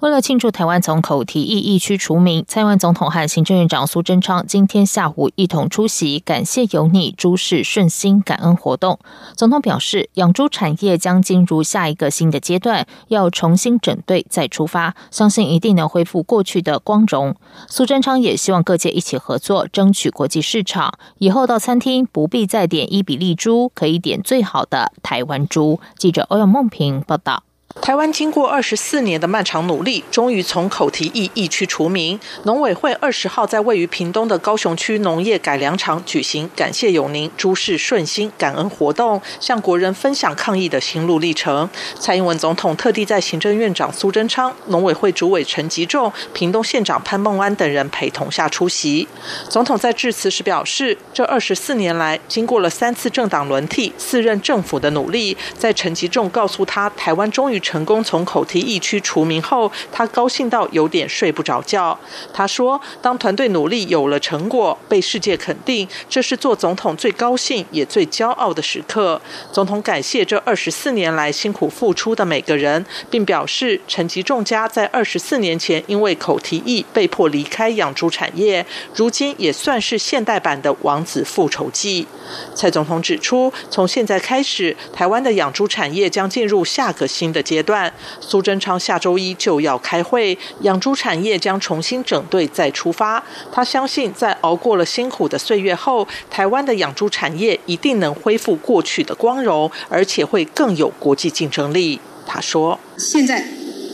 [0.00, 8.98] 为了庆祝台湾从口蹄疫疫区除名，蔡英文总统和行政院长苏贞昌今天下午一同出席“感谢有你，诸事顺心”感恩活动。
[9.34, 17.34] 总统表示，养猪产业将进入下一个新的阶段，要重新整队再出发，相信一定能恢复过去的光荣。
[17.68, 20.92] 苏贞昌也希望各界一起合作，争取国际市场。
[21.18, 25.80] 以后到餐厅不必再点伊比利猪，可以点最好的台湾猪。
[25.96, 27.44] 记者欧阳梦平报道。
[27.80, 32.18] 台湾经过二十四年的漫长努力，终于从口蹄疫疫区除名。
[32.44, 41.68] 农委会二十号在位于屏东的高雄区农业改良场举行“感谢有您，诸事顺心”感恩活动，向国人分享抗疫的心路历程。
[41.98, 49.06] 蔡英文总统特地在行政院长苏贞昌、农委会主委陈吉仲、屏东县长潘孟安等人陪同下出席。
[49.48, 57.60] 总统在致辞时表示，这二十四年来，经过了三次政党轮替、四任政府的努力，在陈吉仲告诉他台湾终于。
[57.64, 61.98] 成功从口蹄疫区除名后，他高兴到有点睡不着觉。
[62.32, 69.20] 他说：“当团队努力有了成果，被世界肯定，这是做总统最高兴也最骄傲的时刻。”
[69.50, 82.06] 总统感谢这二十四年来辛苦付出的每个人，并表示陈吉仲家在二十四年前因为口蹄疫被迫离开养猪产业，如今也算是现代版的王子复仇记。
[82.54, 87.62] 蔡总统指出，从现在开始，台湾的养猪产业将进入下个新的阶。
[87.64, 93.24] 段，苏贞昌下周一就要开会，养猪产业将重新整队再出发。
[93.50, 101.98] 他相信，在熬过了辛苦的岁月后，台湾的养猪产业一定能恢复过去的光荣，而且会更有国际竞争力。
[102.26, 103.48] 他说：“现在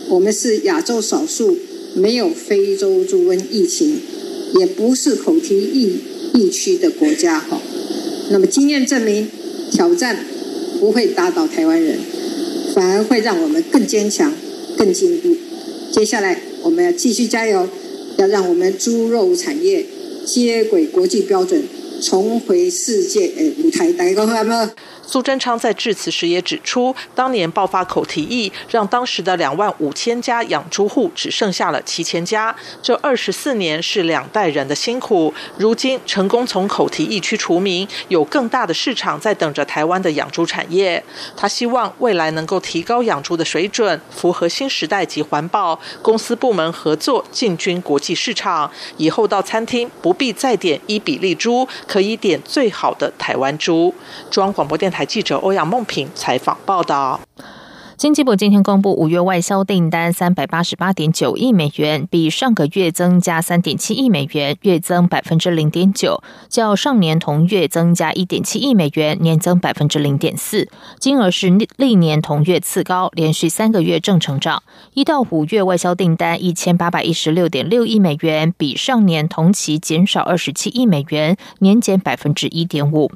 [0.08, 1.56] 我们是亚洲少数
[1.94, 4.00] 没有非洲猪瘟疫情，
[4.58, 6.00] 也不是口蹄疫
[6.34, 7.38] 疫区的国家。
[7.38, 7.60] 哈，
[8.30, 9.30] 那么经验证明，
[9.70, 10.24] 挑战
[10.80, 11.98] 不会打倒台湾人。”
[12.80, 14.32] 反而会让我们更坚强、
[14.78, 15.36] 更进步。
[15.92, 17.68] 接下来我们要继续加油，
[18.16, 19.84] 要让我们猪肉产业
[20.24, 21.62] 接轨国际标准，
[22.00, 23.92] 重回世界舞台。
[23.92, 24.70] 大家讲好吗？
[25.06, 32.54] 苏贞昌在致辞时也指出，当年爆发口蹄疫，让当时的两万五千家养猪户只剩下了七千家。
[32.80, 41.02] 这二十四年是两代人的辛苦，如今成功从口蹄疫区除名，有更大的市场在等着台湾的养猪产业。
[41.36, 48.70] 他希望未来能够提高养猪的水准，符合新时代及环保，公司部门合作进军国际市场。
[48.96, 53.92] 以后到餐厅不必再点伊比利猪，可以点最好的台湾猪。
[54.30, 55.04] 中央广播电台。
[55.04, 57.20] 记者欧阳梦平采访报道。
[58.00, 70.66] 经济部今天公布五月外销订单三百八十八点九亿美元，比上个月增加三点七亿美元，月增百分之零点九，较上年同月增加一点七亿美元，年增百分之零点四，
[70.98, 74.62] 金额是历年同月次高，连续三个月正成长。
[74.94, 83.12] 一到五月外销订单一千八百一十六点六亿美元，比上年同期减少二十七亿美元，年减百分之一点五。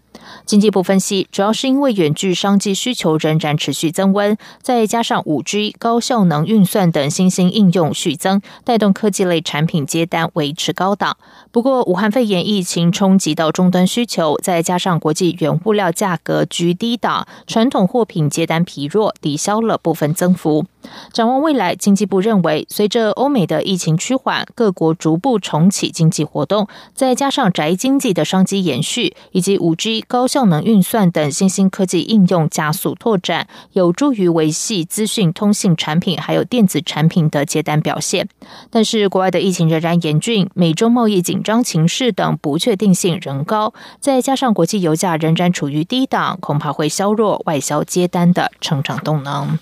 [0.46, 11.16] 经济部分析，主要是因为远距商机需求仍然持续增温，再加上五 G、高效能运算等新兴应用续增，带动科技类产品接单维持高档。
[11.54, 20.66] 不过，武汉肺炎疫情冲击到终端需求，再加上国际原物料价格居低档，传统货品接单疲弱，抵消了部分增幅。
[21.12, 38.28] 展望未来，经济部认为，随着欧美的疫情趋缓，各国逐步重启经济活动，再加上宅经济的商机延续，以及五 G、高效能运算等新兴科技应用加速拓展，有助于维系资讯通信产品还有电子产品的接单表现。
[38.70, 49.56] 但是，国外的疫情仍然严峻，美中贸易紧张情势等不确定性仍高，再加上国际油价仍然处于低档，恐怕会削弱外销接单的成长动能。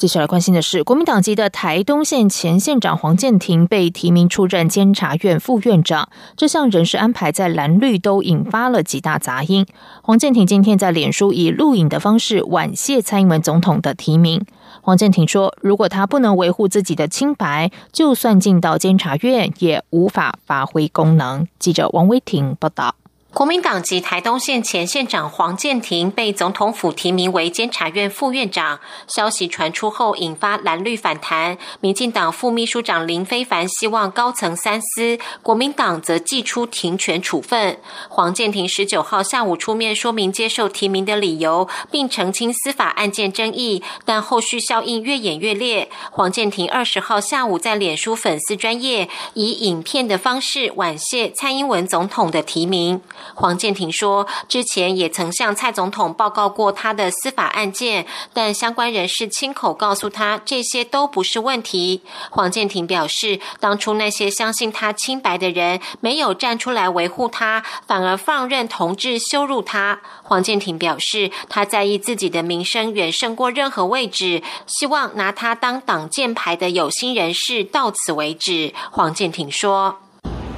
[0.00, 6.08] 接下来关心的是，国民党籍的台东县前县长黄建庭被提名出任监察院副院长，
[6.38, 9.66] 这项人事安排在蓝绿都引发了极大杂音。
[10.00, 14.46] 黄建庭今天在脸书以录影的方式婉谢蔡英文总统的提名。
[14.80, 22.94] 黄建庭说：“如果他不能维护自己的清白，就算进到监察院也无法发挥功能。”记者王威婷报道。
[23.32, 31.56] 国民党籍台东县前县长黄建庭被总统府提名为监察院副院长，消息传出后引发蓝绿反弹。
[31.80, 37.78] 民进党副秘书长林非凡希望高层三思，国民党则寄出停权处分。
[38.08, 45.88] 黄建庭十九号下午出面说明接受提名的理由，并澄清司法案件争议，但后续效应越演越烈。
[46.10, 53.00] 黄建庭二十号下午在脸书粉丝专业以影片的方式婉谢蔡英文总统的提名。
[53.34, 62.02] 黄建庭说，之前也曾向蔡总统报告过他的司法案件，但相关人士亲口告诉他，这些都不是问题。
[62.30, 70.00] 黄建庭表示，当初那些相信他清白的人，没有站出来维护他，反而放任同志羞辱他。
[70.22, 78.72] 黄建庭表示，他在意自己的名声远胜过任何位置，希望拿他当挡箭牌的有心人士到此为止。
[78.90, 79.98] 黄建庭说：“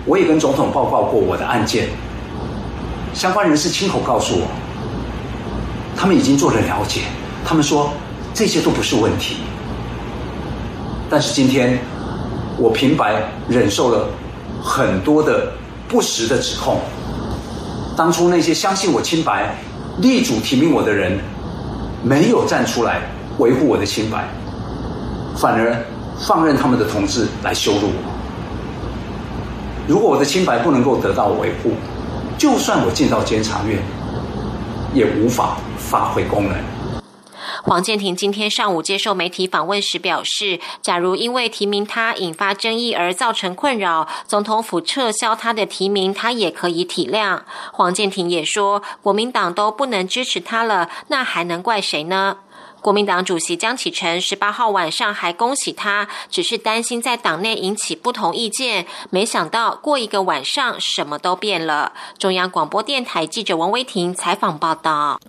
[0.07, 1.89] 我也跟总统报告过我的案件。”
[3.15, 4.47] 相关人士亲口告诉我，
[5.97, 7.03] 他们已经做了了解，
[7.45, 7.93] 他们说
[8.33, 9.37] 这些都不是问题。
[11.11, 11.79] 但是今天，
[12.57, 14.09] 我平白忍受了
[14.63, 15.53] 很多的
[15.89, 16.81] 不实的指控。
[17.95, 19.55] 当初那些相信我清白、
[19.99, 21.21] 力主提名我的人，
[22.03, 23.03] 没有站出来
[23.39, 24.27] 维护我的清白，
[25.37, 25.77] 反而
[26.19, 28.13] 放任他们的同志来羞辱我。
[29.87, 31.73] 如果我的清白不能够得到维护，
[32.43, 33.81] 就算我进到监察院，
[34.93, 36.57] 也无法发挥功能。
[37.63, 47.43] 黄建庭今天上午接受媒体访问时表示，假如因为提名他引发争议而造成困扰，总统府撤销他的提名，他也可以体谅。
[47.73, 52.39] 黄建庭也说，国民党都不能支持他了，那还能怪谁呢？
[52.83, 58.87] 国民党主席江启臣十八号晚上还恭喜他，只是担心在党内引起不同意见。
[59.09, 61.93] 没想到过一个晚上，什么都变了。
[62.19, 65.21] 中央广播电台记者王威婷采访报道。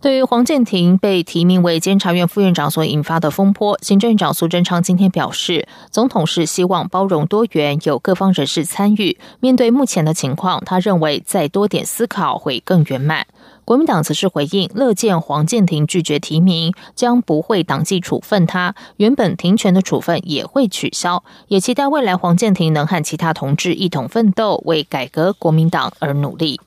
[0.00, 9.18] 对于黄建庭被提名为监察院副院长所引发的风波，行政院长苏贞昌今天表示，总统是希望包容多元，有各方人士参与。
[9.40, 13.26] 面对目前的情况，他认为再多点思考会更圆满。
[13.66, 26.60] 国民党则是回应，乐见黄建庭拒绝提名，将不会党纪处分他，原本停权的处分也会取消，也期待未来黄建庭能和其他同志一同奋斗，为改革国民党而努力。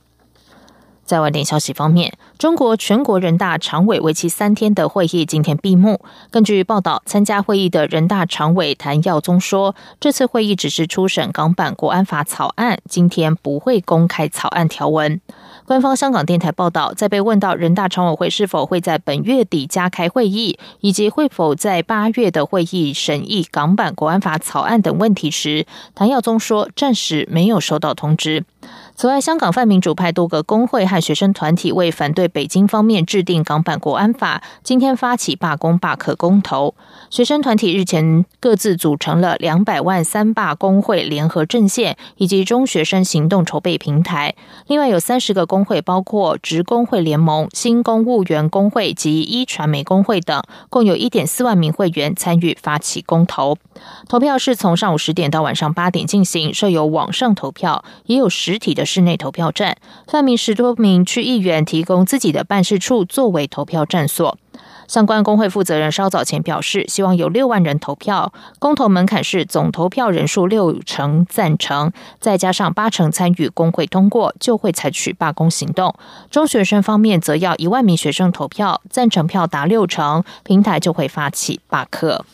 [1.09, 6.01] 在外电消息方面，中国全国人大常委为期三天的会议今天闭幕。
[6.29, 15.19] 根据报道，参加会议的人大常委谭耀宗说，这次会议只是初审港版国安法草案，今天不会公开草案条文。
[15.65, 25.65] 官方香港电台报道，在被问到人大常委会是否会在本月底加开会议，以及会否在八月的会议审议港版国安法草案等问题时，
[25.95, 28.45] 谭耀宗说，暂时没有收到通知。
[29.01, 36.75] 此外，香港泛民主派多个工会和学生团体为反对北京方面制定港版国安法，今天发起罢工罢课公投。
[37.09, 44.35] 学生团体日前各自组成了两百万三罢工会联合阵线以及中学生行动筹备平台。
[44.67, 53.57] 另外有三十个工会，包括职工会联盟、新公务员工会及一传媒工会等，共有一点四万名会员参与发起公投。
[54.09, 58.88] 投票是从上午十点到晚上八点进行，设有网上投票，也有实体的。
[58.89, 59.77] 室内投票站，
[60.07, 64.35] 范明十多名区议员提供自己的办事处作为投票站所。
[64.87, 75.93] 相关工会负责人稍早前表示，希望有六万人投票，公投门槛是总投票人数六成赞成，再加上八成参与工会通过，就会采取罢工行动。
[76.31, 82.25] 中学生方面则要一万名学生投票，赞成票达六成，平台就会发起罢课。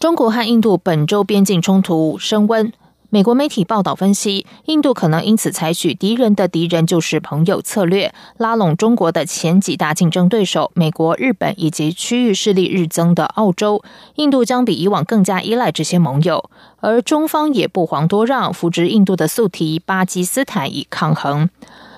[0.00, 2.72] 中国和印度本周边境冲突升温。
[3.14, 13.82] 美国媒体报道分析，印度可能因此采取“敌人的敌人就是朋友”策略，拉拢中国的前几大竞争对手——美国、日本以及区域势力日增的澳洲。
[14.14, 16.48] 印度将比以往更加依赖这些盟友，
[16.80, 21.50] 而中方也不遑多让，扶植印度的宿敌巴基斯坦以抗衡。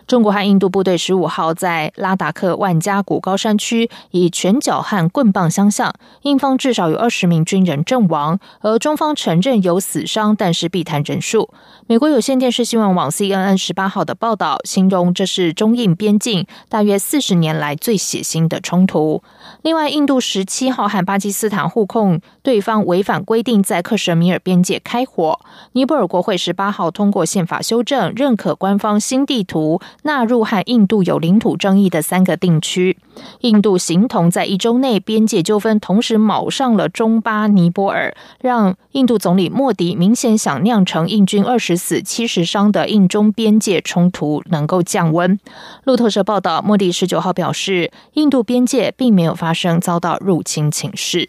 [0.07, 11.51] 中国和印度部队十五号在拉达克万加谷高山区以拳脚和棍棒相向，印方至少有二十名军人阵亡，而中方承认有死伤，但是避谈人数。
[11.87, 19.23] 美国有线电视新闻网 CNN 十八号的报道形容这是中印边境大约四十年来最血腥的冲突。
[19.63, 25.41] 另外，印度十七号和巴基斯坦互控对方违反规定在克什米尔边界开火。
[25.73, 29.81] 尼泊尔国会十八号通过宪法修正，认可官方新地图。
[30.05, 32.97] 纳入和印度有领土争议的三个定区。
[33.41, 45.39] 印度形同在一周内边界纠纷同时卯上了中巴、尼泊尔，让印度总理莫迪明显想酿成印军二十死七十伤的印中边界冲突能够降温。
[45.85, 51.29] 路透社报道，莫迪十九号表示，印度边界并没有发生遭到入侵情势。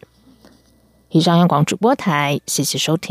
[1.10, 3.04] 以上央广主播台，谢谢收听。